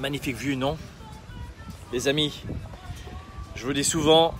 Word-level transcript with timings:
Magnifique 0.00 0.36
vue, 0.36 0.56
non? 0.56 0.78
Les 1.92 2.08
amis, 2.08 2.42
je 3.54 3.66
vous 3.66 3.74
dis 3.74 3.84
souvent, 3.84 4.32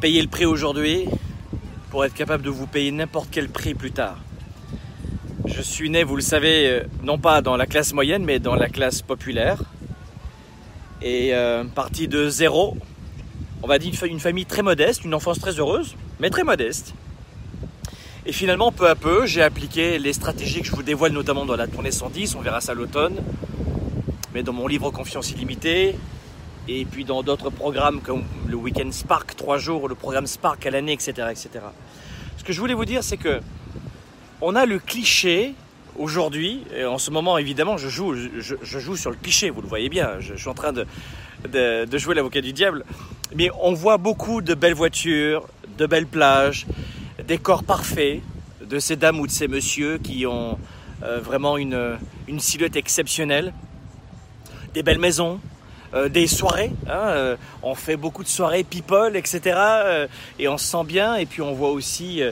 payez 0.00 0.20
le 0.20 0.26
prix 0.26 0.44
aujourd'hui 0.44 1.04
pour 1.88 2.04
être 2.04 2.12
capable 2.12 2.42
de 2.42 2.50
vous 2.50 2.66
payer 2.66 2.90
n'importe 2.90 3.28
quel 3.30 3.48
prix 3.48 3.74
plus 3.74 3.92
tard. 3.92 4.18
Je 5.44 5.62
suis 5.62 5.88
né, 5.88 6.02
vous 6.02 6.16
le 6.16 6.22
savez, 6.22 6.68
euh, 6.68 6.84
non 7.04 7.16
pas 7.16 7.42
dans 7.42 7.56
la 7.56 7.66
classe 7.66 7.92
moyenne, 7.92 8.24
mais 8.24 8.40
dans 8.40 8.56
la 8.56 8.68
classe 8.68 9.02
populaire. 9.02 9.62
Et 11.00 11.32
euh, 11.32 11.62
parti 11.62 12.08
de 12.08 12.28
zéro, 12.28 12.76
on 13.62 13.68
va 13.68 13.78
dire 13.78 13.94
une 14.02 14.18
famille 14.18 14.46
très 14.46 14.62
modeste, 14.62 15.04
une 15.04 15.14
enfance 15.14 15.38
très 15.38 15.60
heureuse, 15.60 15.94
mais 16.18 16.28
très 16.28 16.42
modeste. 16.42 16.94
Et 18.26 18.32
finalement, 18.32 18.72
peu 18.72 18.88
à 18.88 18.96
peu, 18.96 19.26
j'ai 19.26 19.42
appliqué 19.42 20.00
les 20.00 20.12
stratégies 20.12 20.62
que 20.62 20.66
je 20.66 20.72
vous 20.72 20.82
dévoile 20.82 21.12
notamment 21.12 21.44
dans 21.46 21.56
la 21.56 21.68
tournée 21.68 21.92
110, 21.92 22.34
on 22.34 22.40
verra 22.40 22.60
ça 22.60 22.74
l'automne, 22.74 23.22
mais 24.34 24.42
dans 24.42 24.52
mon 24.52 24.66
livre 24.66 24.90
Confiance 24.90 25.30
illimitée, 25.30 25.96
et 26.68 26.84
puis 26.84 27.04
dans 27.04 27.22
d'autres 27.22 27.50
programmes 27.50 28.00
comme 28.00 28.24
le 28.48 28.56
Weekend 28.56 28.92
Spark 28.92 29.36
3 29.36 29.58
jours, 29.58 29.88
le 29.88 29.94
programme 29.94 30.26
Spark 30.26 30.64
à 30.66 30.70
l'année, 30.70 30.92
etc., 30.92 31.28
etc. 31.30 31.50
Ce 32.36 32.44
que 32.44 32.52
je 32.52 32.60
voulais 32.60 32.74
vous 32.74 32.84
dire, 32.84 33.02
c'est 33.02 33.16
que 33.16 33.40
on 34.40 34.54
a 34.54 34.66
le 34.66 34.78
cliché 34.78 35.54
aujourd'hui, 35.98 36.64
et 36.74 36.84
en 36.84 36.98
ce 36.98 37.10
moment 37.10 37.38
évidemment 37.38 37.76
je 37.76 37.88
joue, 37.88 38.14
je, 38.14 38.78
joue 38.78 38.96
sur 38.96 39.10
le 39.10 39.16
cliché, 39.16 39.50
vous 39.50 39.60
le 39.60 39.68
voyez 39.68 39.88
bien, 39.88 40.20
je, 40.20 40.34
suis 40.34 40.48
en 40.48 40.54
train 40.54 40.72
de, 40.72 40.86
de, 41.46 41.98
jouer 41.98 42.14
l'avocat 42.14 42.40
du 42.40 42.52
diable, 42.52 42.84
mais 43.36 43.50
on 43.60 43.72
voit 43.72 43.98
beaucoup 43.98 44.40
de 44.40 44.54
belles 44.54 44.74
voitures, 44.74 45.46
de 45.78 45.86
belles 45.86 46.06
plages, 46.06 46.66
des 47.26 47.38
corps 47.38 47.62
parfaits 47.62 48.20
de 48.64 48.78
ces 48.78 48.96
dames 48.96 49.20
ou 49.20 49.26
de 49.26 49.32
ces 49.32 49.48
messieurs 49.48 49.98
qui 50.02 50.26
ont 50.26 50.58
euh, 51.02 51.20
vraiment 51.20 51.58
une, 51.58 51.98
une 52.26 52.40
silhouette 52.40 52.76
exceptionnelle 52.76 53.52
des 54.74 54.82
belles 54.82 54.98
maisons, 54.98 55.40
euh, 55.94 56.08
des 56.08 56.26
soirées. 56.26 56.72
Hein, 56.88 57.08
euh, 57.08 57.36
on 57.62 57.74
fait 57.74 57.96
beaucoup 57.96 58.22
de 58.22 58.28
soirées 58.28 58.64
people, 58.64 59.14
etc. 59.16 59.40
Euh, 59.56 60.06
et 60.38 60.48
on 60.48 60.56
se 60.56 60.64
sent 60.64 60.84
bien. 60.84 61.16
Et 61.16 61.26
puis 61.26 61.42
on 61.42 61.52
voit 61.52 61.70
aussi 61.70 62.22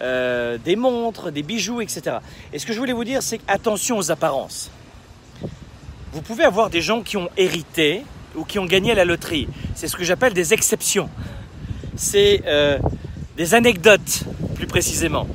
des 0.00 0.76
montres, 0.76 1.30
des 1.30 1.42
bijoux, 1.42 1.80
etc. 1.80 2.16
Et 2.52 2.58
ce 2.58 2.64
que 2.64 2.72
je 2.72 2.78
voulais 2.78 2.92
vous 2.92 3.04
dire, 3.04 3.22
c'est 3.22 3.40
attention 3.48 3.98
aux 3.98 4.10
apparences. 4.10 4.70
Vous 6.12 6.22
pouvez 6.22 6.44
avoir 6.44 6.70
des 6.70 6.80
gens 6.80 7.02
qui 7.02 7.16
ont 7.16 7.28
hérité 7.36 8.02
ou 8.34 8.44
qui 8.44 8.58
ont 8.58 8.64
gagné 8.64 8.94
la 8.94 9.04
loterie. 9.04 9.46
C'est 9.74 9.88
ce 9.88 9.96
que 9.96 10.04
j'appelle 10.04 10.32
des 10.32 10.54
exceptions. 10.54 11.10
C'est 11.96 12.42
des 13.36 13.54
anecdotes, 13.54 14.22
plus 14.54 14.66
précisément. 14.66 15.26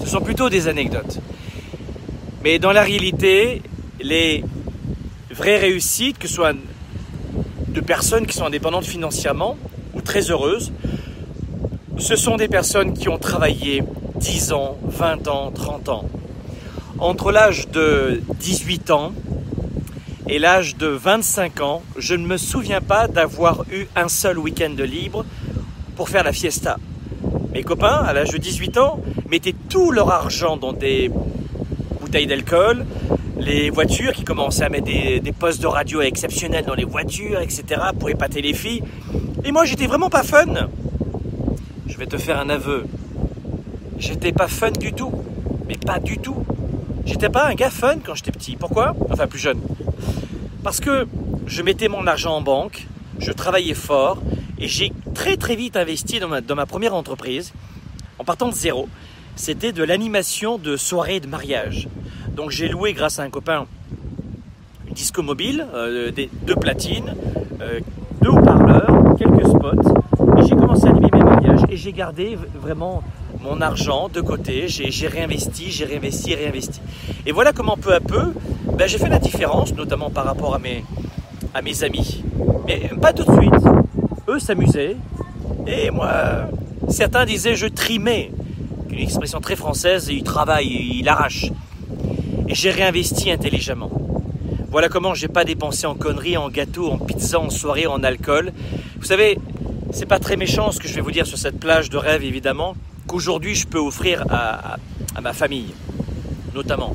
Ce 0.00 0.08
sont 0.08 0.20
plutôt 0.20 0.48
des 0.48 0.66
anecdotes. 0.66 1.18
Mais 2.42 2.58
dans 2.58 2.72
la 2.72 2.82
réalité, 2.82 3.62
les 4.00 4.42
vraies 5.32 5.58
réussites, 5.58 6.18
que 6.18 6.28
ce 6.28 6.34
soit 6.34 6.54
de 7.68 7.80
personnes 7.80 8.26
qui 8.26 8.36
sont 8.36 8.44
indépendantes 8.44 8.84
financièrement 8.84 9.56
ou 9.94 10.00
très 10.00 10.30
heureuses, 10.30 10.72
ce 11.98 12.16
sont 12.16 12.36
des 12.36 12.48
personnes 12.48 12.94
qui 12.94 13.08
ont 13.08 13.18
travaillé 13.18 13.82
10 14.16 14.52
ans, 14.52 14.78
20 14.84 15.28
ans, 15.28 15.50
30 15.52 15.88
ans. 15.88 16.04
Entre 16.98 17.32
l'âge 17.32 17.68
de 17.68 18.22
18 18.40 18.90
ans 18.90 19.12
et 20.28 20.38
l'âge 20.38 20.76
de 20.76 20.86
25 20.86 21.60
ans, 21.60 21.82
je 21.96 22.14
ne 22.14 22.26
me 22.26 22.36
souviens 22.36 22.80
pas 22.80 23.08
d'avoir 23.08 23.64
eu 23.72 23.86
un 23.96 24.08
seul 24.08 24.38
week-end 24.38 24.70
de 24.70 24.84
libre 24.84 25.24
pour 25.96 26.08
faire 26.08 26.24
la 26.24 26.32
fiesta. 26.32 26.78
Mes 27.52 27.62
copains, 27.62 28.02
à 28.06 28.12
l'âge 28.12 28.30
de 28.30 28.38
18 28.38 28.78
ans, 28.78 29.00
mettaient 29.30 29.54
tout 29.68 29.90
leur 29.90 30.10
argent 30.10 30.56
dans 30.56 30.72
des 30.72 31.10
bouteilles 32.00 32.26
d'alcool, 32.26 32.86
les 33.44 33.70
voitures 33.70 34.12
qui 34.12 34.22
commençaient 34.22 34.64
à 34.64 34.68
mettre 34.68 34.86
des, 34.86 35.34
postes 35.38 35.60
de 35.60 35.66
radio 35.66 36.00
exceptionnels 36.00 36.64
dans 36.64 36.74
les 36.74 36.84
voitures, 36.84 37.40
etc., 37.40 37.64
pour 37.98 38.08
épater 38.08 38.40
les 38.40 38.54
filles. 38.54 38.82
Et 39.44 39.50
moi, 39.50 39.64
j'étais 39.64 39.86
vraiment 39.86 40.10
pas 40.10 40.22
fun. 40.22 40.68
Je 41.88 41.98
vais 41.98 42.06
te 42.06 42.16
faire 42.16 42.38
un 42.38 42.48
aveu. 42.48 42.86
J'étais 43.98 44.32
pas 44.32 44.48
fun 44.48 44.70
du 44.70 44.92
tout. 44.92 45.12
Mais 45.68 45.76
pas 45.76 45.98
du 45.98 46.18
tout. 46.18 46.36
J'étais 47.04 47.28
pas 47.28 47.46
un 47.46 47.54
gars 47.54 47.70
fun 47.70 47.96
quand 48.04 48.14
j'étais 48.14 48.30
petit. 48.32 48.56
Pourquoi? 48.56 48.94
Enfin, 49.10 49.26
plus 49.26 49.40
jeune. 49.40 49.60
Parce 50.62 50.78
que 50.78 51.08
je 51.46 51.62
mettais 51.62 51.88
mon 51.88 52.06
argent 52.06 52.36
en 52.36 52.40
banque, 52.40 52.86
je 53.18 53.32
travaillais 53.32 53.74
fort, 53.74 54.22
et 54.58 54.68
j'ai 54.68 54.92
très 55.14 55.36
très 55.36 55.56
vite 55.56 55.76
investi 55.76 56.20
dans 56.20 56.54
ma, 56.54 56.66
première 56.66 56.94
entreprise, 56.94 57.52
en 58.20 58.24
partant 58.24 58.48
de 58.48 58.54
zéro. 58.54 58.88
C'était 59.34 59.72
de 59.72 59.82
l'animation 59.82 60.58
de 60.58 60.76
soirées 60.76 61.18
de 61.18 61.26
mariage. 61.26 61.88
Donc 62.34 62.50
j'ai 62.50 62.68
loué 62.68 62.92
grâce 62.92 63.18
à 63.18 63.22
un 63.22 63.30
copain 63.30 63.66
une 64.92 64.94
disco 64.94 65.22
mobile, 65.22 65.66
euh, 65.74 66.10
des, 66.10 66.28
deux 66.42 66.54
platines, 66.54 67.14
euh, 67.60 67.80
deux 68.20 68.28
haut-parleurs, 68.28 69.16
quelques 69.18 69.46
spots. 69.46 70.38
Et 70.38 70.46
j'ai 70.46 70.54
commencé 70.54 70.86
à 70.86 70.90
animer 70.90 71.08
mes 71.14 71.22
mariages 71.22 71.60
et 71.70 71.76
j'ai 71.76 71.92
gardé 71.92 72.36
vraiment 72.60 73.02
mon 73.42 73.60
argent 73.60 74.10
de 74.12 74.20
côté. 74.20 74.68
J'ai 74.68 75.06
réinvesti, 75.06 75.70
j'ai 75.70 75.86
réinvesti, 75.86 76.34
réinvesti. 76.34 76.80
Et 77.24 77.32
voilà 77.32 77.52
comment 77.52 77.76
peu 77.76 77.94
à 77.94 78.00
peu, 78.00 78.32
ben, 78.76 78.86
j'ai 78.86 78.98
fait 78.98 79.08
la 79.08 79.18
différence, 79.18 79.74
notamment 79.74 80.10
par 80.10 80.26
rapport 80.26 80.54
à 80.54 80.58
mes, 80.58 80.84
à 81.54 81.62
mes 81.62 81.84
amis. 81.84 82.22
Mais 82.66 82.90
pas 83.00 83.14
tout 83.14 83.24
de 83.24 83.40
suite. 83.40 83.64
Eux 84.28 84.38
s'amusaient. 84.38 84.96
Et 85.66 85.90
moi, 85.90 86.12
certains 86.88 87.24
disaient 87.24 87.54
je 87.54 87.66
trimais. 87.66 88.30
Une 88.90 88.98
expression 88.98 89.40
très 89.40 89.56
française, 89.56 90.08
il 90.10 90.22
travaille, 90.22 90.98
il 90.98 91.08
arrache 91.08 91.50
j'ai 92.52 92.70
réinvesti 92.70 93.30
intelligemment. 93.30 93.90
Voilà 94.70 94.88
comment 94.88 95.14
j'ai 95.14 95.28
pas 95.28 95.44
dépensé 95.44 95.86
en 95.86 95.94
conneries, 95.94 96.36
en 96.36 96.48
gâteaux, 96.48 96.90
en 96.90 96.98
pizza, 96.98 97.38
en 97.38 97.50
soirée, 97.50 97.86
en 97.86 98.02
alcool. 98.02 98.52
Vous 98.98 99.04
savez, 99.04 99.38
c'est 99.92 100.06
pas 100.06 100.18
très 100.18 100.36
méchant 100.36 100.72
ce 100.72 100.80
que 100.80 100.88
je 100.88 100.94
vais 100.94 101.02
vous 101.02 101.10
dire 101.10 101.26
sur 101.26 101.36
cette 101.36 101.60
plage 101.60 101.90
de 101.90 101.98
rêve 101.98 102.24
évidemment, 102.24 102.74
qu'aujourd'hui 103.06 103.54
je 103.54 103.66
peux 103.66 103.78
offrir 103.78 104.24
à, 104.30 104.78
ma 105.20 105.32
famille, 105.34 105.74
notamment. 106.54 106.94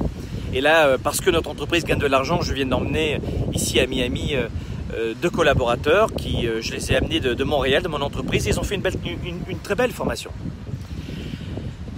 Et 0.53 0.61
là, 0.61 0.87
euh, 0.87 0.97
parce 1.01 1.21
que 1.21 1.29
notre 1.29 1.49
entreprise 1.49 1.83
gagne 1.83 1.99
de 1.99 2.07
l'argent, 2.07 2.41
je 2.41 2.53
viens 2.53 2.65
d'emmener 2.65 3.19
ici 3.53 3.79
à 3.79 3.85
Miami 3.85 4.35
euh, 4.35 4.47
euh, 4.95 5.13
deux 5.21 5.29
collaborateurs 5.29 6.11
qui, 6.13 6.47
je 6.61 6.71
les 6.71 6.91
ai 6.91 6.95
amenés 6.95 7.19
de, 7.19 7.43
Montréal, 7.43 7.83
de 7.83 7.87
mon 7.87 8.01
entreprise, 8.01 8.47
et 8.47 8.51
ils 8.51 8.59
ont 8.59 8.63
fait 8.63 8.75
une, 8.75 9.59
très 9.61 9.75
belle 9.75 9.91
formation. 9.91 10.31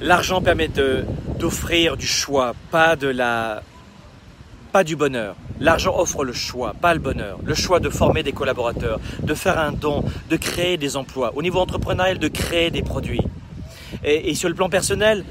L'argent 0.01 0.41
permet 0.41 0.69
d'offrir 1.39 1.97
du 1.97 2.05
choix, 2.05 2.53
pas 2.69 2.95
de 2.97 3.07
la, 3.07 3.63
pas 4.71 4.83
du 4.83 4.95
bonheur. 4.95 5.35
L'argent 5.59 5.97
offre 5.97 6.23
le 6.23 6.33
choix, 6.33 6.75
pas 6.79 6.93
le 6.93 6.99
bonheur. 6.99 7.39
Le 7.43 7.55
choix 7.55 7.79
de 7.79 7.89
former 7.89 8.23
des 8.23 8.33
collaborateurs, 8.33 8.99
de 9.23 9.33
faire 9.33 9.57
un 9.57 9.71
don, 9.71 10.03
de 10.29 10.35
créer 10.35 10.77
des 10.77 10.97
emplois. 10.97 11.31
Au 11.35 11.41
niveau 11.41 11.59
entrepreneurial, 11.59 12.19
de 12.19 12.27
créer 12.27 12.71
des 12.71 12.83
produits. 12.83 13.21
Et, 14.03 14.35
sur 14.35 14.49
le 14.49 14.55
plan 14.55 14.69
personnel, 14.69 15.25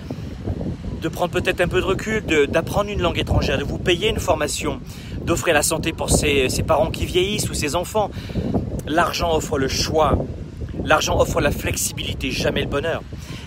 de 1.00 1.08
prendre 1.08 1.30
peut-être 1.30 1.60
un 1.60 1.68
peu 1.68 1.80
de 1.80 1.86
recul, 1.86 2.24
d'apprendre 2.48 2.90
une 2.90 3.00
langue 3.00 3.18
étrangère, 3.18 3.58
de 3.58 3.64
vous 3.64 3.78
payer 3.78 4.08
une 4.08 4.18
formation, 4.18 4.80
d'offrir 5.22 5.54
la 5.54 5.62
santé 5.62 5.92
pour 5.92 6.10
ses, 6.10 6.48
ses 6.48 6.62
parents 6.62 6.90
qui 6.90 7.06
vieillissent 7.06 7.48
ou 7.48 7.54
ses 7.54 7.76
enfants. 7.76 8.10
L'argent 8.86 9.34
offre 9.34 9.58
le 9.58 9.68
choix. 9.68 10.18
L'argent 10.84 11.20
offre 11.20 11.40
la 11.40 11.50
flexibilité, 11.50 12.30
jamais 12.30 12.62
le 12.62 12.68
bonheur. 12.68 13.02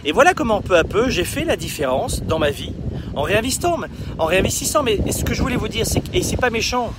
Et 0.06 0.12
voilà 0.12 0.34
comment 0.34 0.62
peu 0.62 0.78
à 0.78 0.84
peu 0.84 1.10
j'ai 1.10 1.24
fait 1.24 1.46
la 1.46 1.56
différence 1.56 2.24
dans 2.24 2.40
ma 2.40 2.50
vie 2.50 2.74
en 3.16 3.24
réinvestissant. 3.24 3.78
En 4.18 4.26
réinvestissant. 4.26 4.84
Mais 4.84 4.98
ce 5.12 5.24
que 5.24 5.34
je 5.34 5.42
voulais 5.42 5.56
vous 5.56 5.68
dire, 5.68 5.86
c'est 5.86 6.02
et 6.14 6.24
c'est 6.24 6.38
pas 6.38 6.50
méchant. 6.50 6.94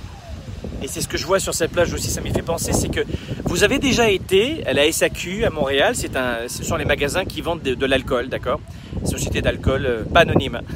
Et 0.81 0.87
c'est 0.87 0.99
ce 0.99 1.07
que 1.07 1.17
je 1.17 1.25
vois 1.25 1.39
sur 1.39 1.53
cette 1.53 1.71
plage 1.71 1.93
aussi, 1.93 2.09
ça 2.09 2.19
m'y 2.19 2.33
fait 2.33 2.41
penser, 2.41 2.73
c'est 2.73 2.89
que 2.89 2.99
vous 3.45 3.63
avez 3.63 3.79
déjà 3.79 4.09
été 4.09 4.67
à 4.67 4.73
la 4.73 4.91
SAQ 4.91 5.45
à 5.45 5.49
Montréal, 5.49 5.95
c'est 5.95 6.17
un, 6.17 6.49
ce 6.49 6.61
sont 6.65 6.75
les 6.75 6.83
magasins 6.83 7.23
qui 7.23 7.39
vendent 7.39 7.61
de, 7.61 7.85
l'alcool, 7.85 8.27
d'accord? 8.27 8.59
Société 9.05 9.41
d'alcool, 9.41 9.85
euh, 9.85 10.03
pas 10.03 10.21
anonyme. 10.21 10.61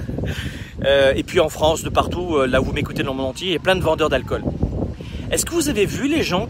Euh, 0.86 1.12
et 1.16 1.24
puis 1.24 1.40
en 1.40 1.50
France, 1.50 1.82
de 1.82 1.90
partout, 1.90 2.36
euh, 2.36 2.46
là 2.46 2.62
où 2.62 2.66
vous 2.66 2.72
m'écoutez 2.72 3.02
dans 3.02 3.14
le 3.14 3.18
monde 3.18 3.30
entier, 3.30 3.48
il 3.48 3.54
y 3.54 3.56
a 3.56 3.60
plein 3.60 3.76
de 3.76 3.82
vendeurs 3.82 4.10
d'alcool. 4.10 4.44
Est-ce 5.32 5.44
que 5.44 5.52
vous 5.56 5.70
avez 5.70 5.88
vu 5.88 6.08
les 6.08 6.22
gens, 6.22 6.48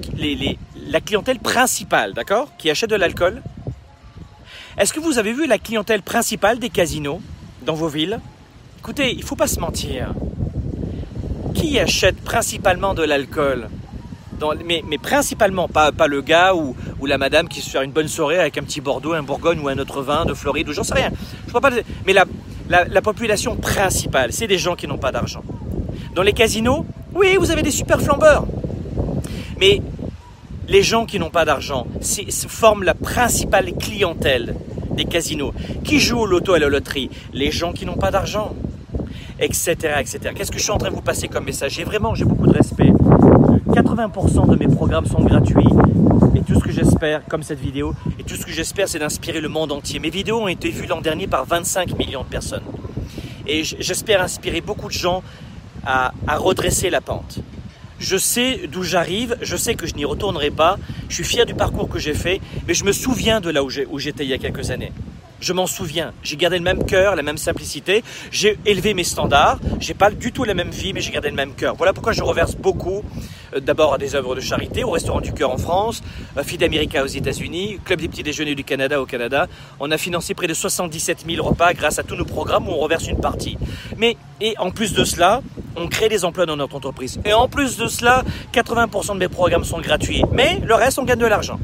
la 0.89 1.00
clientèle 1.00 1.39
principale, 1.39 2.12
d'accord, 2.12 2.50
qui 2.57 2.69
achète 2.69 2.89
de 2.89 2.97
l'alcool? 2.97 3.41
Est-ce 4.77 4.94
que 4.94 5.00
vous 5.00 5.18
avez 5.18 5.33
vu 5.33 5.47
la 5.47 5.57
clientèle 5.57 6.03
principale 6.03 6.59
des 6.59 6.69
casinos 6.69 7.19
dans 7.65 7.74
vos 7.74 7.88
villes? 7.88 8.19
Écoutez, 8.79 9.12
il 9.12 9.19
ne 9.19 9.25
faut 9.25 9.35
pas 9.35 9.47
se 9.47 9.59
mentir. 9.59 10.13
Qui 11.56 11.79
achète 11.79 12.18
principalement 12.18 12.94
de 12.94 13.03
l'alcool? 13.03 13.69
Mais, 14.65 14.83
principalement, 15.01 15.68
pas, 15.68 15.91
le 16.07 16.21
gars 16.21 16.53
ou, 16.53 16.75
la 17.07 17.18
madame 17.18 17.47
qui 17.47 17.62
se 17.62 17.71
fait 17.71 17.83
une 17.83 17.91
bonne 17.91 18.07
soirée 18.07 18.39
avec 18.39 18.57
un 18.59 18.63
petit 18.63 18.81
Bordeaux, 18.81 19.13
un 19.13 19.24
Bourgogne 19.24 19.59
ou 19.59 19.68
un 19.68 19.79
autre 19.79 20.01
vin 20.03 20.25
de 20.25 20.35
Floride 20.35 20.69
ou 20.69 20.74
j'en 20.74 20.83
sais 20.83 20.94
rien. 20.94 21.12
Je 21.47 21.53
pas 21.53 21.71
mais 22.06 22.13
la, 22.13 22.25
la 22.69 23.01
population 23.01 23.56
principale, 23.56 24.31
c'est 24.31 24.47
des 24.47 24.59
gens 24.59 24.75
qui 24.75 24.88
n'ont 24.88 25.00
pas 25.00 25.12
d'argent. 25.12 25.41
Dans 26.13 26.21
les 26.21 26.33
casinos, 26.33 26.85
oui, 27.15 27.35
vous 27.39 27.50
avez 27.50 27.63
des 27.63 27.71
super 27.71 28.00
flambeurs. 28.00 28.45
Mais 29.59 29.81
les 30.67 30.83
gens 30.83 31.05
qui 31.05 31.19
n'ont 31.19 31.29
pas 31.29 31.45
d'argent 31.45 31.87
forment 32.47 32.83
la 32.83 32.93
principale 32.93 33.73
clientèle 33.73 34.55
des 34.91 35.05
casinos. 35.05 35.53
Qui 35.83 35.99
jouent 35.99 36.19
au 36.21 36.25
loto 36.25 36.53
et 36.53 36.57
à 36.57 36.59
la 36.59 36.69
loterie? 36.69 37.09
Les 37.33 37.51
gens 37.51 37.71
qui 37.71 37.85
n'ont 37.85 37.97
pas 37.97 38.11
d'argent. 38.11 38.53
etc. 39.39 39.75
etc. 39.99 40.19
Qu'est-ce 40.35 40.51
que 40.51 40.57
je 40.57 40.63
suis 40.63 40.71
en 40.71 40.77
train 40.77 40.89
de 40.89 40.95
vous 40.95 41.01
passer 41.01 41.27
comme 41.27 41.45
message? 41.45 41.73
J'ai 41.73 41.83
vraiment 41.83 42.15
j'ai 42.15 42.25
beaucoup 42.25 42.47
de 42.47 42.53
respect. 42.53 42.91
80% 43.69 44.49
de 44.49 44.55
mes 44.55 44.67
programmes 44.67 45.05
sont 45.05 45.21
gratuits 45.21 45.67
et 46.35 46.41
tout 46.41 46.55
ce 46.55 46.63
que 46.63 46.71
j'espère, 46.71 47.23
comme 47.25 47.43
cette 47.43 47.59
vidéo, 47.59 47.93
et 48.19 48.23
tout 48.23 48.35
ce 48.35 48.45
que 48.45 48.51
j'espère 48.51 48.87
c'est 48.87 48.99
d'inspirer 48.99 49.39
le 49.39 49.49
monde 49.49 49.71
entier. 49.71 49.99
Mes 49.99 50.09
vidéos 50.09 50.41
ont 50.41 50.47
été 50.47 50.69
vues 50.69 50.87
l'an 50.87 51.01
dernier 51.01 51.27
par 51.27 51.45
25 51.45 51.97
millions 51.97 52.23
de 52.23 52.27
personnes. 52.27 52.63
Et 53.45 53.63
j'espère 53.63 54.21
inspirer 54.21 54.61
beaucoup 54.61 54.87
de 54.87 54.93
gens 54.93 55.21
à 55.85 56.11
redresser 56.37 56.89
la 56.89 57.01
pente. 57.01 57.39
Je 57.99 58.17
sais 58.17 58.67
d'où 58.71 58.83
j'arrive, 58.83 59.38
je 59.41 59.55
sais 59.55 59.75
que 59.75 59.88
je 59.88 59.95
n'y 59.95 60.05
retournerai 60.05 60.51
pas, 60.51 60.77
je 61.09 61.15
suis 61.15 61.23
fier 61.23 61.45
du 61.45 61.53
parcours 61.53 61.89
que 61.89 61.99
j'ai 61.99 62.13
fait, 62.13 62.41
mais 62.67 62.73
je 62.73 62.83
me 62.83 62.91
souviens 62.91 63.41
de 63.41 63.49
là 63.49 63.63
où 63.63 63.99
j'étais 63.99 64.23
il 64.23 64.29
y 64.29 64.33
a 64.33 64.38
quelques 64.38 64.71
années. 64.71 64.91
Je 65.39 65.53
m'en 65.53 65.67
souviens. 65.67 66.13
J'ai 66.23 66.35
gardé 66.35 66.57
le 66.57 66.63
même 66.63 66.83
cœur, 66.83 67.15
la 67.15 67.21
même 67.21 67.38
simplicité. 67.38 68.03
J'ai 68.31 68.57
élevé 68.65 68.95
mes 68.95 69.03
standards. 69.03 69.59
J'ai 69.79 69.94
pas 69.94 70.09
du 70.09 70.31
tout 70.31 70.44
la 70.44 70.55
même 70.55 70.71
vie, 70.71 70.94
mais 70.94 71.01
j'ai 71.01 71.11
gardé 71.11 71.29
le 71.29 71.35
même 71.35 71.53
cœur. 71.53 71.75
Voilà 71.75 71.94
pourquoi 71.94 72.11
je 72.11 72.23
reverse 72.23 72.55
beaucoup, 72.55 73.03
euh, 73.55 73.59
d'abord 73.59 73.94
à 73.94 73.97
des 74.00 74.15
œuvres 74.15 74.33
de 74.35 74.41
charité, 74.41 74.83
au 74.83 74.89
Restaurant 74.89 75.21
du 75.21 75.33
Cœur 75.33 75.51
en 75.51 75.57
France, 75.57 76.01
à 76.35 76.43
Feed 76.43 76.63
America 76.63 77.03
aux 77.03 77.07
États-Unis, 77.07 77.79
Club 77.85 78.01
des 78.01 78.07
petits 78.07 78.23
déjeuners 78.23 78.55
du 78.55 78.63
Canada 78.63 79.00
au 79.00 79.05
Canada. 79.05 79.47
On 79.79 79.91
a 79.91 79.97
financé 80.00 80.33
près 80.33 80.47
de 80.47 80.55
77 80.55 81.25
000 81.29 81.47
repas 81.47 81.73
grâce 81.73 82.00
à 82.00 82.03
tous 82.03 82.15
nos 82.15 82.25
programmes 82.25 82.67
où 82.67 82.71
on 82.71 82.79
reverse 82.79 83.07
une 83.07 83.19
partie. 83.19 83.57
Mais, 83.97 84.17
et 84.41 84.55
en 84.57 84.71
plus 84.71 84.93
de 84.93 85.03
cela, 85.03 85.41
on 85.77 85.88
crée 85.88 86.09
des 86.09 86.25
emplois 86.25 86.45
dans 86.45 86.57
notre 86.57 86.75
entreprise. 86.75 87.19
Et 87.24 87.33
en 87.33 87.47
plus 87.47 87.77
de 87.77 87.88
cela, 87.88 88.24
80% 88.53 89.13
de 89.13 89.19
mes 89.19 89.27
programmes 89.27 89.63
sont 89.63 89.79
gratuits. 89.79 90.24
Mais 90.31 90.59
le 90.65 90.74
reste, 90.74 91.00
on 91.00 91.03
gagne 91.03 91.19
de 91.19 91.25
l'argent. 91.27 91.59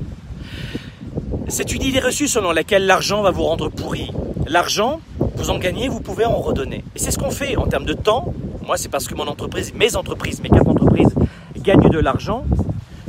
C'est 1.47 1.73
une 1.73 1.81
idée 1.81 1.99
reçue 1.99 2.27
selon 2.27 2.51
laquelle 2.51 2.85
l'argent 2.85 3.21
va 3.21 3.31
vous 3.31 3.43
rendre 3.43 3.69
pourri. 3.69 4.11
L'argent, 4.47 5.01
vous 5.35 5.49
en 5.49 5.57
gagnez, 5.57 5.87
vous 5.87 5.99
pouvez 5.99 6.25
en 6.25 6.37
redonner. 6.37 6.83
Et 6.95 6.99
c'est 6.99 7.11
ce 7.11 7.17
qu'on 7.17 7.31
fait 7.31 7.57
en 7.57 7.67
termes 7.67 7.85
de 7.85 7.93
temps. 7.93 8.33
Moi, 8.65 8.77
c'est 8.77 8.89
parce 8.89 9.07
que 9.07 9.15
mon 9.15 9.27
entreprise, 9.27 9.73
mes 9.73 9.95
entreprises, 9.95 10.41
mes 10.41 10.49
quatre 10.49 10.69
entreprises 10.69 11.13
gagnent 11.57 11.89
de 11.89 11.99
l'argent 11.99 12.45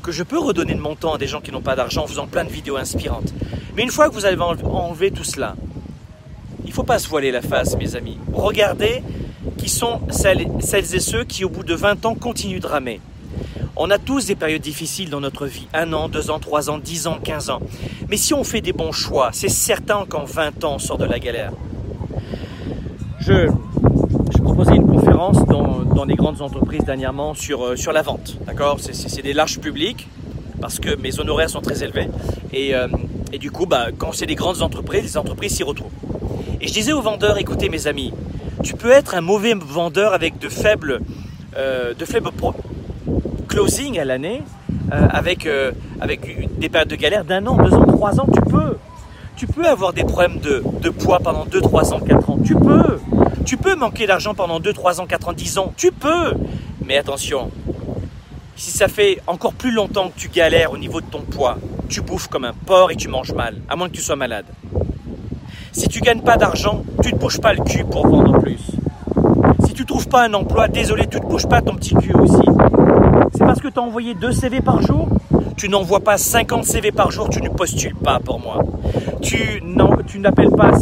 que 0.02 0.12
je 0.12 0.22
peux 0.22 0.38
redonner 0.38 0.74
de 0.74 0.80
mon 0.80 0.94
temps 0.94 1.14
à 1.14 1.18
des 1.18 1.26
gens 1.26 1.40
qui 1.40 1.50
n'ont 1.50 1.62
pas 1.62 1.76
d'argent 1.76 2.04
en 2.04 2.06
faisant 2.06 2.26
plein 2.26 2.44
de 2.44 2.50
vidéos 2.50 2.76
inspirantes. 2.76 3.32
Mais 3.76 3.82
une 3.82 3.90
fois 3.90 4.08
que 4.08 4.14
vous 4.14 4.24
avez 4.24 4.40
enlevé 4.40 5.10
tout 5.10 5.24
cela, 5.24 5.56
il 6.64 6.68
ne 6.68 6.74
faut 6.74 6.82
pas 6.82 6.98
se 6.98 7.08
voiler 7.08 7.30
la 7.30 7.40
face, 7.40 7.76
mes 7.76 7.96
amis. 7.96 8.18
Regardez 8.32 9.02
qui 9.64 9.70
sont 9.70 10.00
celles, 10.10 10.42
et 10.42 11.00
ceux 11.00 11.24
qui, 11.24 11.42
au 11.42 11.48
bout 11.48 11.64
de 11.64 11.74
20 11.74 12.04
ans, 12.04 12.14
continuent 12.14 12.60
de 12.60 12.66
ramer. 12.66 13.00
On 13.76 13.90
a 13.90 13.96
tous 13.96 14.26
des 14.26 14.34
périodes 14.34 14.60
difficiles 14.60 15.08
dans 15.08 15.22
notre 15.22 15.46
vie, 15.46 15.66
un 15.72 15.90
an, 15.94 16.10
deux 16.10 16.30
ans, 16.30 16.38
trois 16.38 16.68
ans, 16.68 16.76
dix 16.76 17.06
ans, 17.06 17.18
quinze 17.24 17.48
ans. 17.48 17.60
Mais 18.10 18.18
si 18.18 18.34
on 18.34 18.44
fait 18.44 18.60
des 18.60 18.74
bons 18.74 18.92
choix, 18.92 19.30
c'est 19.32 19.48
certain 19.48 20.04
qu'en 20.06 20.24
20 20.24 20.64
ans, 20.64 20.74
on 20.74 20.78
sort 20.78 20.98
de 20.98 21.06
la 21.06 21.18
galère. 21.18 21.52
Je, 23.20 23.48
proposais 24.42 24.76
une 24.76 24.86
conférence 24.86 25.42
dans, 25.46 25.78
dans 25.78 26.04
des 26.04 26.14
grandes 26.14 26.42
entreprises 26.42 26.84
dernièrement 26.84 27.32
sur, 27.32 27.62
euh, 27.62 27.92
la 27.94 28.02
vente. 28.02 28.36
D'accord? 28.46 28.76
C'est, 28.80 29.22
des 29.22 29.32
larges 29.32 29.60
publics 29.60 30.06
parce 30.60 30.78
que 30.78 30.94
mes 30.96 31.20
honoraires 31.20 31.48
sont 31.48 31.62
très 31.62 31.82
élevés. 31.82 32.08
Et, 32.52 32.74
euh, 32.74 32.86
du 33.40 33.50
coup, 33.50 33.64
bah, 33.64 33.86
quand 33.96 34.12
c'est 34.12 34.26
des 34.26 34.34
grandes 34.34 34.60
entreprises, 34.60 35.04
les 35.04 35.16
entreprises 35.16 35.56
s'y 35.56 35.62
retrouvent. 35.62 35.90
Et 36.60 36.68
je 36.68 36.72
disais 36.74 36.92
aux 36.92 37.02
vendeurs, 37.02 37.38
écoutez 37.38 37.70
mes 37.70 37.86
amis, 37.86 38.12
tu 38.62 38.74
peux 38.74 38.90
être 38.90 39.14
un 39.14 39.20
mauvais 39.20 39.54
vendeur 39.54 40.12
avec 40.12 40.38
de 40.38 40.48
faibles, 40.48 41.00
euh, 41.56 41.94
de 41.94 42.04
faibles 42.04 42.30
closing 43.48 43.98
à 43.98 44.04
l'année, 44.04 44.42
euh, 44.92 45.06
avec, 45.10 45.46
euh, 45.46 45.72
avec 46.00 46.58
des 46.58 46.68
périodes 46.68 46.88
de 46.88 46.96
galère 46.96 47.24
d'un 47.24 47.46
an, 47.46 47.56
deux 47.56 47.74
ans, 47.74 47.86
trois 47.86 48.20
ans, 48.20 48.26
tu 48.32 48.40
peux. 48.40 48.76
Tu 49.36 49.46
peux 49.46 49.66
avoir 49.66 49.92
des 49.92 50.04
problèmes 50.04 50.38
de, 50.38 50.62
de 50.80 50.90
poids 50.90 51.18
pendant 51.18 51.44
deux, 51.44 51.60
trois 51.60 51.92
ans, 51.92 52.00
quatre 52.00 52.30
ans. 52.30 52.38
Tu 52.44 52.54
peux. 52.54 53.00
Tu 53.44 53.56
peux 53.56 53.74
manquer 53.74 54.06
d'argent 54.06 54.34
pendant 54.34 54.60
deux, 54.60 54.72
trois 54.72 55.00
ans, 55.00 55.06
quatre 55.06 55.28
ans, 55.28 55.32
dix 55.32 55.58
ans. 55.58 55.72
Tu 55.76 55.90
peux. 55.90 56.34
Mais 56.86 56.96
attention, 56.96 57.50
si 58.56 58.70
ça 58.70 58.88
fait 58.88 59.20
encore 59.26 59.54
plus 59.54 59.72
longtemps 59.72 60.08
que 60.08 60.18
tu 60.18 60.28
galères 60.28 60.72
au 60.72 60.78
niveau 60.78 61.00
de 61.00 61.06
ton 61.06 61.22
poids, 61.22 61.58
tu 61.88 62.00
bouffes 62.00 62.28
comme 62.28 62.44
un 62.44 62.52
porc 62.52 62.92
et 62.92 62.96
tu 62.96 63.08
manges 63.08 63.32
mal, 63.32 63.56
à 63.68 63.76
moins 63.76 63.88
que 63.88 63.94
tu 63.94 64.02
sois 64.02 64.16
malade. 64.16 64.46
Si 65.76 65.88
tu 65.88 66.00
gagnes 66.00 66.20
pas 66.20 66.36
d'argent, 66.36 66.84
tu 67.02 67.10
te 67.10 67.16
bouges 67.16 67.40
pas 67.40 67.52
le 67.52 67.64
cul 67.64 67.84
pour 67.84 68.06
vendre 68.06 68.38
plus. 68.38 68.60
Si 69.66 69.72
tu 69.72 69.84
trouves 69.84 70.06
pas 70.06 70.22
un 70.22 70.32
emploi, 70.32 70.68
désolé, 70.68 71.08
tu 71.08 71.18
te 71.18 71.26
bouges 71.26 71.48
pas 71.48 71.62
ton 71.62 71.74
petit 71.74 71.94
cul 71.96 72.14
aussi. 72.14 72.46
C'est 73.32 73.44
parce 73.44 73.60
que 73.60 73.66
tu 73.66 73.80
as 73.80 73.82
envoyé 73.82 74.14
deux 74.14 74.30
CV 74.30 74.60
par 74.60 74.80
jour 74.82 75.08
Tu 75.56 75.68
n'envoies 75.68 76.00
pas 76.00 76.18
50 76.18 76.64
CV 76.64 76.90
par 76.90 77.10
jour, 77.10 77.28
tu 77.28 77.40
ne 77.40 77.48
postules 77.48 77.94
pas 77.94 78.18
pour 78.18 78.40
moi. 78.40 78.58
Tu, 79.22 79.62
n'appelles 80.20 80.50
pas 80.50 80.72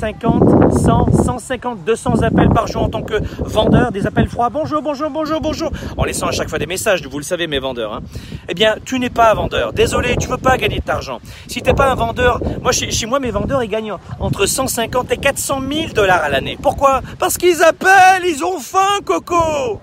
50, 0.00 0.72
100, 0.72 1.24
150, 1.24 1.84
200 1.84 2.22
appels 2.22 2.48
par 2.48 2.66
jour 2.66 2.82
en 2.82 2.88
tant 2.88 3.02
que 3.02 3.14
vendeur, 3.38 3.92
des 3.92 4.06
appels 4.06 4.28
froids. 4.28 4.50
Bonjour, 4.50 4.82
bonjour, 4.82 5.10
bonjour, 5.10 5.40
bonjour. 5.40 5.70
En 5.96 6.04
laissant 6.04 6.26
à 6.26 6.32
chaque 6.32 6.48
fois 6.48 6.58
des 6.58 6.66
messages, 6.66 7.06
vous 7.06 7.18
le 7.18 7.24
savez, 7.24 7.46
mes 7.46 7.58
vendeurs. 7.58 7.94
Hein. 7.94 8.00
Eh 8.48 8.54
bien, 8.54 8.76
tu 8.84 8.98
n'es 8.98 9.10
pas 9.10 9.32
un 9.32 9.34
vendeur. 9.34 9.72
Désolé, 9.72 10.16
tu 10.16 10.28
veux 10.28 10.36
pas 10.36 10.56
gagner 10.56 10.78
de 10.80 10.88
l'argent. 10.88 11.20
Si 11.48 11.60
tu 11.60 11.68
n'es 11.68 11.74
pas 11.74 11.90
un 11.90 11.94
vendeur, 11.94 12.40
moi, 12.62 12.72
chez, 12.72 12.90
chez, 12.90 13.06
moi, 13.06 13.20
mes 13.20 13.30
vendeurs, 13.30 13.62
ils 13.62 13.68
gagnent 13.68 13.94
entre 14.20 14.46
150 14.46 15.12
et 15.12 15.16
400 15.16 15.60
000 15.70 15.92
dollars 15.94 16.22
à 16.22 16.28
l'année. 16.28 16.58
Pourquoi? 16.60 17.02
Parce 17.18 17.38
qu'ils 17.38 17.62
appellent, 17.62 18.24
ils 18.26 18.44
ont 18.44 18.58
faim, 18.58 19.00
Coco. 19.04 19.80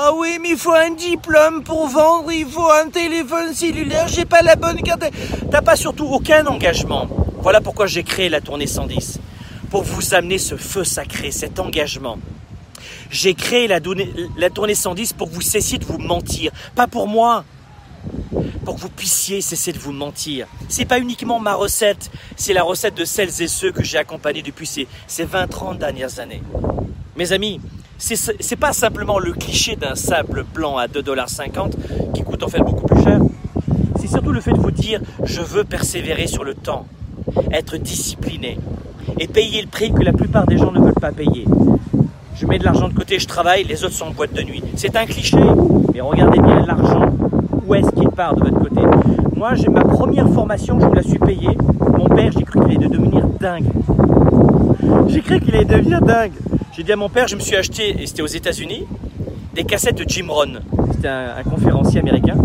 Ah 0.00 0.12
oui, 0.14 0.38
mais 0.40 0.50
il 0.50 0.56
faut 0.56 0.74
un 0.74 0.92
diplôme 0.92 1.64
pour 1.64 1.88
vendre, 1.88 2.30
il 2.30 2.46
faut 2.46 2.70
un 2.70 2.88
téléphone 2.88 3.52
cellulaire, 3.52 4.06
j'ai 4.06 4.24
pas 4.24 4.42
la 4.42 4.54
bonne 4.54 4.80
carte. 4.80 5.02
T'as 5.50 5.60
pas 5.60 5.74
surtout 5.74 6.06
aucun 6.06 6.46
engagement. 6.46 7.08
Voilà 7.42 7.60
pourquoi 7.60 7.88
j'ai 7.88 8.04
créé 8.04 8.28
la 8.28 8.40
tournée 8.40 8.68
110. 8.68 9.18
Pour 9.72 9.82
vous 9.82 10.14
amener 10.14 10.38
ce 10.38 10.56
feu 10.56 10.84
sacré, 10.84 11.32
cet 11.32 11.58
engagement. 11.58 12.16
J'ai 13.10 13.34
créé 13.34 13.66
la, 13.66 13.80
la 14.36 14.50
tournée 14.50 14.76
110 14.76 15.14
pour 15.14 15.30
que 15.30 15.34
vous 15.34 15.40
cessiez 15.40 15.78
de 15.78 15.84
vous 15.84 15.98
mentir. 15.98 16.52
Pas 16.76 16.86
pour 16.86 17.08
moi. 17.08 17.44
Pour 18.64 18.76
que 18.76 18.80
vous 18.80 18.90
puissiez 18.90 19.40
cesser 19.40 19.72
de 19.72 19.78
vous 19.78 19.90
mentir. 19.90 20.46
C'est 20.68 20.84
pas 20.84 21.00
uniquement 21.00 21.40
ma 21.40 21.54
recette, 21.54 22.12
c'est 22.36 22.52
la 22.52 22.62
recette 22.62 22.94
de 22.94 23.04
celles 23.04 23.42
et 23.42 23.48
ceux 23.48 23.72
que 23.72 23.82
j'ai 23.82 23.98
accompagnés 23.98 24.42
depuis 24.42 24.68
ces, 24.68 24.86
ces 25.08 25.26
20-30 25.26 25.78
dernières 25.78 26.20
années. 26.20 26.44
Mes 27.16 27.32
amis, 27.32 27.60
c'est 27.98 28.56
pas 28.56 28.72
simplement 28.72 29.18
le 29.18 29.32
cliché 29.32 29.76
d'un 29.76 29.94
sable 29.94 30.44
blanc 30.54 30.76
à 30.76 30.86
2,50$ 30.86 31.72
qui 32.14 32.22
coûte 32.22 32.42
en 32.44 32.48
fait 32.48 32.60
beaucoup 32.60 32.86
plus 32.86 33.02
cher. 33.02 33.20
C'est 34.00 34.06
surtout 34.06 34.32
le 34.32 34.40
fait 34.40 34.52
de 34.52 34.60
vous 34.60 34.70
dire 34.70 35.00
je 35.24 35.40
veux 35.42 35.64
persévérer 35.64 36.28
sur 36.28 36.44
le 36.44 36.54
temps, 36.54 36.86
être 37.52 37.76
discipliné 37.76 38.58
et 39.18 39.26
payer 39.26 39.60
le 39.62 39.68
prix 39.68 39.92
que 39.92 40.02
la 40.02 40.12
plupart 40.12 40.46
des 40.46 40.56
gens 40.58 40.70
ne 40.70 40.80
veulent 40.80 40.94
pas 40.94 41.12
payer. 41.12 41.44
Je 42.36 42.46
mets 42.46 42.58
de 42.58 42.64
l'argent 42.64 42.88
de 42.88 42.94
côté, 42.94 43.18
je 43.18 43.26
travaille, 43.26 43.64
les 43.64 43.84
autres 43.84 43.94
sont 43.94 44.06
en 44.06 44.10
boîte 44.12 44.32
de 44.32 44.42
nuit. 44.42 44.62
C'est 44.76 44.94
un 44.94 45.06
cliché, 45.06 45.38
mais 45.92 46.00
regardez 46.00 46.38
bien 46.38 46.64
l'argent. 46.64 47.06
Où 47.66 47.74
est-ce 47.74 47.90
qu'il 47.90 48.08
part 48.10 48.36
de 48.36 48.44
votre 48.44 48.60
côté? 48.60 48.80
Moi, 49.34 49.54
j'ai 49.54 49.68
ma 49.68 49.82
première 49.82 50.28
formation, 50.28 50.78
je 50.78 50.86
vous 50.86 50.94
la 50.94 51.02
suis 51.02 51.18
payée. 51.18 51.58
Mon 51.98 52.06
père, 52.06 52.30
j'ai 52.30 52.44
cru 52.44 52.60
qu'il 52.60 52.76
allait 52.76 52.88
devenir 52.88 53.26
dingue. 53.40 53.72
J'ai 55.08 55.20
cru 55.20 55.40
qu'il 55.40 55.54
allait 55.56 55.64
devenir 55.64 56.00
dingue. 56.00 56.32
J'ai 56.78 56.84
dit 56.84 56.92
à 56.92 56.96
mon 56.96 57.08
père, 57.08 57.26
je 57.26 57.34
me 57.34 57.40
suis 57.40 57.56
acheté, 57.56 58.00
et 58.00 58.06
c'était 58.06 58.22
aux 58.22 58.28
États-Unis, 58.28 58.86
des 59.52 59.64
cassettes 59.64 59.98
de 59.98 60.04
Jim 60.06 60.26
Rohn. 60.28 60.60
C'était 60.92 61.08
un, 61.08 61.42
conférencier 61.42 61.98
américain. 61.98 62.36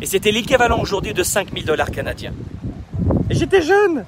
Et 0.00 0.06
c'était 0.06 0.30
l'équivalent 0.30 0.80
aujourd'hui 0.80 1.12
de 1.12 1.22
5000 1.22 1.66
dollars 1.66 1.90
canadiens. 1.90 2.32
Et 3.28 3.34
j'étais 3.34 3.60
jeune 3.60 4.06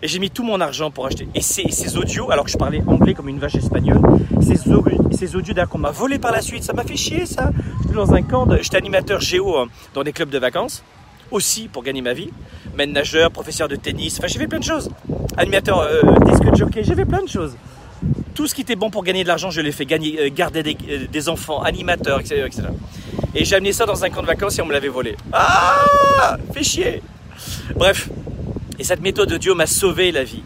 Et 0.00 0.06
j'ai 0.06 0.20
mis 0.20 0.30
tout 0.30 0.44
mon 0.44 0.60
argent 0.60 0.92
pour 0.92 1.06
acheter. 1.06 1.26
Et 1.34 1.40
ces, 1.40 1.72
ces, 1.72 1.96
audios, 1.96 2.30
alors 2.30 2.44
que 2.44 2.52
je 2.52 2.56
parlais 2.56 2.84
anglais 2.86 3.12
comme 3.14 3.28
une 3.28 3.40
vache 3.40 3.56
espagnole, 3.56 4.00
ces, 4.40 4.54
ces 4.54 5.34
audios 5.34 5.54
d'ailleurs 5.54 5.68
qu'on 5.68 5.78
m'a 5.78 5.90
volé 5.90 6.20
par 6.20 6.30
la 6.30 6.40
suite, 6.40 6.62
ça 6.62 6.72
m'a 6.72 6.84
fait 6.84 6.96
chier 6.96 7.26
ça. 7.26 7.50
J'étais 7.82 7.94
dans 7.94 8.14
un 8.14 8.22
camp, 8.22 8.46
j'étais 8.62 8.76
animateur 8.76 9.20
géo 9.20 9.56
hein, 9.56 9.66
dans 9.92 10.04
des 10.04 10.12
clubs 10.12 10.30
de 10.30 10.38
vacances, 10.38 10.84
aussi 11.32 11.66
pour 11.66 11.82
gagner 11.82 12.00
ma 12.00 12.12
vie. 12.12 12.30
Maître 12.76 12.92
nageur, 12.92 13.32
professeur 13.32 13.66
de 13.66 13.74
tennis, 13.74 14.20
enfin 14.20 14.28
j'ai 14.28 14.38
fait 14.38 14.46
plein 14.46 14.60
de 14.60 14.64
choses. 14.64 14.88
Animateur 15.36 15.80
euh, 15.80 16.00
disque 16.26 16.54
jockey, 16.54 16.84
j'ai 16.84 16.94
fait 16.94 17.04
plein 17.04 17.24
de 17.24 17.28
choses 17.28 17.56
tout 18.34 18.46
ce 18.46 18.54
qui 18.54 18.62
était 18.62 18.76
bon 18.76 18.90
pour 18.90 19.04
gagner 19.04 19.22
de 19.22 19.28
l'argent, 19.28 19.50
je 19.50 19.60
l'ai 19.60 19.72
fait. 19.72 19.86
Gagner, 19.86 20.20
euh, 20.20 20.30
garder 20.34 20.76
euh, 20.88 21.06
des, 21.10 21.28
enfants, 21.28 21.62
animateurs, 21.62 22.20
etc. 22.20 22.44
Et 23.34 23.44
j'ai 23.44 23.56
amené 23.56 23.72
ça 23.72 23.86
dans 23.86 24.04
un 24.04 24.10
camp 24.10 24.22
de 24.22 24.26
vacances 24.26 24.58
et 24.58 24.62
on 24.62 24.66
me 24.66 24.72
l'avait 24.72 24.88
volé. 24.88 25.16
Ah 25.32 26.36
Fait 26.52 26.62
chier 26.62 27.02
Bref, 27.74 28.08
et 28.78 28.84
cette 28.84 29.02
méthode 29.02 29.28
de 29.28 29.36
Dieu 29.36 29.54
m'a 29.54 29.66
sauvé 29.66 30.12
la 30.12 30.24
vie. 30.24 30.42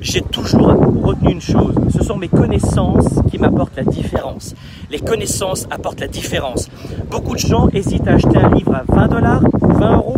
J'ai 0.00 0.20
toujours 0.20 0.74
retenu 1.02 1.32
une 1.32 1.40
chose, 1.40 1.74
ce 1.96 2.04
sont 2.04 2.16
mes 2.16 2.28
connaissances 2.28 3.08
qui 3.30 3.38
m'apportent 3.38 3.76
la 3.76 3.84
différence. 3.84 4.54
Les 4.90 4.98
connaissances 4.98 5.66
apportent 5.70 6.00
la 6.00 6.08
différence. 6.08 6.68
Beaucoup 7.10 7.34
de 7.34 7.40
gens 7.40 7.68
hésitent 7.72 8.06
à 8.08 8.12
acheter 8.12 8.36
un 8.36 8.54
livre 8.54 8.74
à 8.74 8.82
20 8.86 9.08
dollars, 9.08 9.42
20 9.60 9.96
euros, 9.96 10.16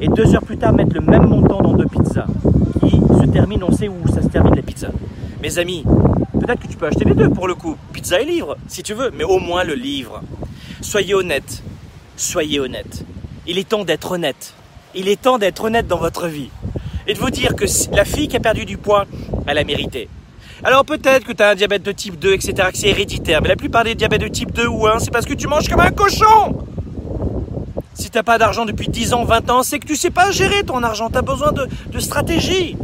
et 0.00 0.08
deux 0.08 0.34
heures 0.34 0.44
plus 0.44 0.56
tard 0.56 0.72
mettre 0.72 0.94
le 0.94 1.00
même 1.00 1.26
montant 1.26 1.60
dans 1.60 1.72
deux 1.74 1.86
pizzas, 1.86 2.26
qui 2.80 3.00
se 3.20 3.26
terminent, 3.26 3.66
on 3.68 3.72
sait 3.72 3.88
où 3.88 4.06
ça 4.08 4.22
se 4.22 4.28
termine 4.28 4.54
les 4.54 4.62
pizzas. 4.62 4.92
Mes 5.44 5.58
amis, 5.58 5.84
peut-être 6.40 6.62
que 6.62 6.68
tu 6.68 6.78
peux 6.78 6.86
acheter 6.86 7.04
les 7.04 7.12
deux 7.12 7.28
pour 7.28 7.46
le 7.46 7.54
coup, 7.54 7.76
pizza 7.92 8.18
et 8.18 8.24
livre, 8.24 8.56
si 8.66 8.82
tu 8.82 8.94
veux, 8.94 9.10
mais 9.10 9.24
au 9.24 9.40
moins 9.40 9.62
le 9.62 9.74
livre. 9.74 10.22
Soyez 10.80 11.12
honnête, 11.12 11.62
soyez 12.16 12.60
honnête. 12.60 13.04
Il 13.46 13.58
est 13.58 13.68
temps 13.68 13.84
d'être 13.84 14.12
honnête. 14.12 14.54
Il 14.94 15.06
est 15.06 15.20
temps 15.20 15.36
d'être 15.36 15.64
honnête 15.64 15.86
dans 15.86 15.98
votre 15.98 16.28
vie. 16.28 16.48
Et 17.06 17.12
de 17.12 17.18
vous 17.18 17.28
dire 17.28 17.56
que 17.56 17.66
la 17.94 18.06
fille 18.06 18.26
qui 18.26 18.38
a 18.38 18.40
perdu 18.40 18.64
du 18.64 18.78
poids, 18.78 19.04
elle 19.46 19.58
a 19.58 19.64
mérité. 19.64 20.08
Alors 20.62 20.86
peut-être 20.86 21.26
que 21.26 21.34
tu 21.34 21.42
as 21.42 21.50
un 21.50 21.54
diabète 21.54 21.82
de 21.82 21.92
type 21.92 22.18
2, 22.18 22.32
etc., 22.32 22.54
que 22.72 22.78
c'est 22.78 22.88
héréditaire, 22.88 23.42
mais 23.42 23.48
la 23.48 23.56
plupart 23.56 23.84
des 23.84 23.94
diabètes 23.94 24.22
de 24.22 24.28
type 24.28 24.50
2 24.50 24.66
ou 24.66 24.86
1, 24.86 24.98
c'est 25.00 25.10
parce 25.10 25.26
que 25.26 25.34
tu 25.34 25.46
manges 25.46 25.68
comme 25.68 25.80
un 25.80 25.90
cochon 25.90 26.64
Si 27.92 28.08
t'as 28.08 28.22
pas 28.22 28.38
d'argent 28.38 28.64
depuis 28.64 28.88
10 28.88 29.12
ans, 29.12 29.24
20 29.24 29.50
ans, 29.50 29.62
c'est 29.62 29.78
que 29.78 29.86
tu 29.86 29.96
sais 29.96 30.08
pas 30.08 30.30
gérer 30.30 30.62
ton 30.62 30.82
argent, 30.82 31.10
tu 31.10 31.18
as 31.18 31.22
besoin 31.22 31.52
de, 31.52 31.68
de 31.92 31.98
stratégie. 31.98 32.78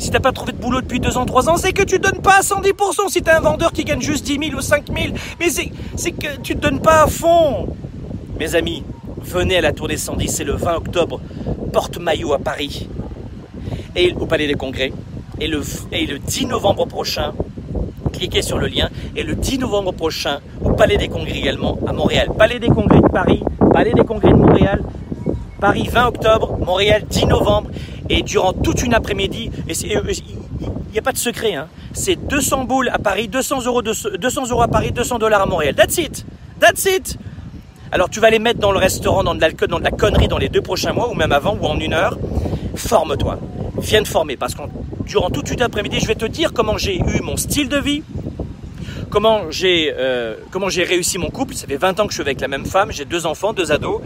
Si 0.00 0.10
t'as 0.10 0.18
pas 0.18 0.32
trouvé 0.32 0.52
de 0.52 0.56
boulot 0.56 0.80
depuis 0.80 0.98
2 0.98 1.18
ans, 1.18 1.26
3 1.26 1.50
ans, 1.50 1.56
c'est 1.58 1.74
que 1.74 1.82
tu 1.82 1.98
donnes 1.98 2.22
pas 2.22 2.38
à 2.38 2.40
110%. 2.40 3.10
Si 3.10 3.20
t'es 3.20 3.30
un 3.30 3.40
vendeur 3.40 3.70
qui 3.70 3.84
gagne 3.84 4.00
juste 4.00 4.24
10 4.24 4.48
000 4.48 4.58
ou 4.58 4.62
5 4.62 4.86
000, 4.86 5.14
mais 5.38 5.50
c'est 5.50 6.10
que 6.12 6.40
tu 6.42 6.54
te 6.54 6.58
donnes 6.58 6.80
pas 6.80 7.02
à 7.02 7.06
fond. 7.06 7.68
Mes 8.38 8.54
amis, 8.54 8.82
venez 9.22 9.58
à 9.58 9.60
la 9.60 9.72
Tour 9.74 9.88
des 9.88 9.98
110, 9.98 10.26
c'est 10.28 10.44
le 10.44 10.54
20 10.54 10.74
octobre, 10.76 11.20
porte-maillot 11.70 12.32
à 12.32 12.38
Paris, 12.38 12.88
et 13.94 14.14
au 14.18 14.24
Palais 14.24 14.46
des 14.46 14.54
Congrès. 14.54 14.90
Et 15.38 15.46
le, 15.46 15.60
et 15.92 16.06
le 16.06 16.18
10 16.18 16.46
novembre 16.46 16.86
prochain, 16.86 17.34
cliquez 18.10 18.40
sur 18.40 18.56
le 18.56 18.68
lien, 18.68 18.88
et 19.16 19.22
le 19.22 19.34
10 19.34 19.58
novembre 19.58 19.92
prochain, 19.92 20.40
au 20.64 20.72
Palais 20.72 20.96
des 20.96 21.08
Congrès 21.08 21.36
également, 21.36 21.78
à 21.86 21.92
Montréal. 21.92 22.30
Palais 22.38 22.58
des 22.58 22.68
Congrès 22.68 23.02
de 23.02 23.08
Paris, 23.08 23.42
Palais 23.70 23.92
des 23.92 24.04
Congrès 24.04 24.30
de 24.30 24.36
Montréal, 24.36 24.82
Paris 25.60 25.88
20 25.92 26.06
octobre, 26.06 26.56
Montréal 26.64 27.04
10 27.06 27.26
novembre, 27.26 27.70
et 28.10 28.22
durant 28.22 28.52
toute 28.52 28.82
une 28.82 28.92
après-midi, 28.92 29.50
et 29.68 29.72
il 29.80 30.92
n'y 30.92 30.98
a 30.98 31.02
pas 31.02 31.12
de 31.12 31.18
secret, 31.18 31.54
hein, 31.54 31.68
c'est 31.92 32.16
200 32.16 32.64
boules 32.64 32.90
à 32.92 32.98
Paris, 32.98 33.28
200 33.28 33.64
euros, 33.66 33.82
200 33.82 34.50
euros 34.50 34.62
à 34.62 34.68
Paris, 34.68 34.90
200 34.90 35.18
dollars 35.18 35.42
à 35.42 35.46
Montréal. 35.46 35.74
That's 35.76 35.96
it! 35.98 36.26
That's 36.58 36.84
it! 36.86 37.16
Alors 37.92 38.10
tu 38.10 38.20
vas 38.20 38.30
les 38.30 38.40
mettre 38.40 38.58
dans 38.58 38.72
le 38.72 38.78
restaurant, 38.78 39.22
dans 39.22 39.34
de 39.34 39.40
l'alcool, 39.40 39.68
dans 39.68 39.78
de 39.78 39.84
la 39.84 39.92
connerie 39.92 40.28
dans 40.28 40.38
les 40.38 40.48
deux 40.48 40.60
prochains 40.60 40.92
mois, 40.92 41.08
ou 41.08 41.14
même 41.14 41.32
avant, 41.32 41.56
ou 41.60 41.64
en 41.66 41.78
une 41.78 41.92
heure. 41.92 42.18
Forme-toi. 42.74 43.38
Viens 43.78 44.02
te 44.02 44.08
former, 44.08 44.36
parce 44.36 44.54
que 44.54 44.62
durant 45.06 45.30
toute 45.30 45.50
une 45.50 45.62
après-midi, 45.62 46.00
je 46.00 46.06
vais 46.06 46.16
te 46.16 46.26
dire 46.26 46.52
comment 46.52 46.76
j'ai 46.76 46.98
eu 46.98 47.20
mon 47.22 47.36
style 47.36 47.68
de 47.68 47.78
vie, 47.78 48.02
comment 49.10 49.50
j'ai 49.50 49.92
euh, 49.96 50.34
comment 50.50 50.68
j'ai 50.68 50.82
réussi 50.82 51.18
mon 51.18 51.30
couple. 51.30 51.54
Ça 51.54 51.68
fait 51.68 51.76
20 51.76 52.00
ans 52.00 52.06
que 52.06 52.10
je 52.10 52.16
suis 52.16 52.22
avec 52.22 52.40
la 52.40 52.48
même 52.48 52.66
femme, 52.66 52.90
j'ai 52.90 53.04
deux 53.04 53.26
enfants, 53.26 53.52
deux 53.52 53.70
ados. 53.70 54.00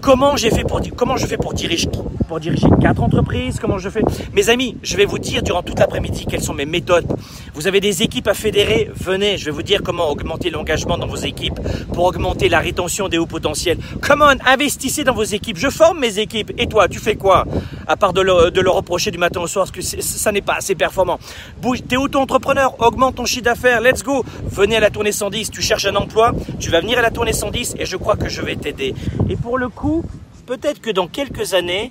Comment 0.00 0.36
j'ai 0.36 0.50
fait 0.50 0.64
pour 0.64 0.80
comment 0.96 1.16
je 1.18 1.26
fais 1.26 1.36
pour 1.36 1.52
diriger 1.52 1.88
pour 2.28 2.40
diriger 2.40 2.68
quatre 2.80 3.02
entreprises, 3.02 3.58
comment 3.58 3.78
je 3.78 3.88
fais? 3.88 4.02
Mes 4.34 4.50
amis, 4.50 4.76
je 4.82 4.96
vais 4.98 5.06
vous 5.06 5.18
dire 5.18 5.42
durant 5.42 5.62
toute 5.62 5.78
l'après-midi 5.78 6.26
quelles 6.28 6.42
sont 6.42 6.52
mes 6.52 6.66
méthodes. 6.66 7.06
Vous 7.54 7.66
avez 7.66 7.80
des 7.80 8.02
équipes 8.02 8.28
à 8.28 8.34
fédérer, 8.34 8.90
venez, 8.94 9.38
je 9.38 9.46
vais 9.46 9.50
vous 9.50 9.62
dire 9.62 9.82
comment 9.82 10.10
augmenter 10.10 10.50
l'engagement 10.50 10.98
dans 10.98 11.06
vos 11.06 11.16
équipes 11.16 11.58
pour 11.94 12.04
augmenter 12.04 12.50
la 12.50 12.58
rétention 12.60 13.08
des 13.08 13.16
hauts 13.16 13.26
potentiels. 13.26 13.78
Comment 14.02 14.30
investissez 14.46 15.04
dans 15.04 15.14
vos 15.14 15.24
équipes. 15.24 15.56
Je 15.56 15.70
forme 15.70 16.00
mes 16.00 16.18
équipes. 16.18 16.52
Et 16.58 16.66
toi, 16.66 16.86
tu 16.86 16.98
fais 16.98 17.16
quoi? 17.16 17.46
À 17.86 17.96
part 17.96 18.12
de 18.12 18.50
de 18.50 18.68
reprocher 18.68 19.10
du 19.10 19.18
matin 19.18 19.40
au 19.40 19.46
soir 19.46 19.64
parce 19.64 19.70
que 19.70 20.02
ça 20.02 20.30
n'est 20.30 20.42
pas 20.42 20.54
assez 20.54 20.74
performant. 20.74 21.18
Bouge, 21.62 21.78
t'es 21.88 21.96
auto-entrepreneur, 21.96 22.76
augmente 22.80 23.14
ton 23.14 23.24
chiffre 23.24 23.44
d'affaires, 23.44 23.80
let's 23.80 24.02
go. 24.02 24.24
Venez 24.44 24.76
à 24.76 24.80
la 24.80 24.90
tournée 24.90 25.12
110, 25.12 25.50
tu 25.50 25.62
cherches 25.62 25.86
un 25.86 25.96
emploi, 25.96 26.32
tu 26.60 26.68
vas 26.70 26.80
venir 26.80 26.98
à 26.98 27.02
la 27.02 27.10
tournée 27.10 27.32
110 27.32 27.76
et 27.78 27.86
je 27.86 27.96
crois 27.96 28.16
que 28.16 28.28
je 28.28 28.42
vais 28.42 28.56
t'aider. 28.56 28.94
Et 29.30 29.36
pour 29.36 29.56
le 29.56 29.70
coup, 29.70 30.04
peut-être 30.44 30.80
que 30.82 30.90
dans 30.90 31.06
quelques 31.06 31.54
années, 31.54 31.90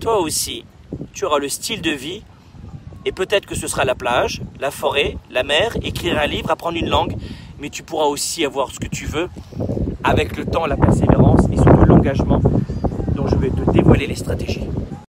toi 0.00 0.20
aussi, 0.20 0.64
tu 1.12 1.24
auras 1.24 1.38
le 1.38 1.48
style 1.48 1.82
de 1.82 1.90
vie 1.90 2.22
et 3.04 3.12
peut-être 3.12 3.46
que 3.46 3.54
ce 3.54 3.66
sera 3.66 3.84
la 3.84 3.94
plage, 3.94 4.42
la 4.60 4.70
forêt, 4.70 5.16
la 5.30 5.42
mer, 5.42 5.76
écrire 5.82 6.18
un 6.18 6.26
livre, 6.26 6.50
apprendre 6.50 6.76
une 6.76 6.88
langue, 6.88 7.16
mais 7.60 7.70
tu 7.70 7.82
pourras 7.82 8.06
aussi 8.06 8.44
avoir 8.44 8.70
ce 8.70 8.78
que 8.78 8.88
tu 8.88 9.06
veux 9.06 9.28
avec 10.04 10.36
le 10.36 10.44
temps, 10.44 10.66
la 10.66 10.76
persévérance 10.76 11.42
et 11.52 11.56
surtout 11.56 11.84
l'engagement 11.86 12.40
dont 13.14 13.26
je 13.26 13.36
vais 13.36 13.50
te 13.50 13.70
dévoiler 13.70 14.06
les 14.06 14.16
stratégies. 14.16 14.68